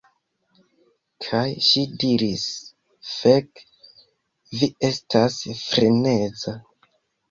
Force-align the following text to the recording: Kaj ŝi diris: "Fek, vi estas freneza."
Kaj 1.25 1.43
ŝi 1.67 1.83
diris: 2.05 2.47
"Fek, 3.13 3.65
vi 4.59 4.75
estas 4.93 5.41
freneza." 5.65 6.61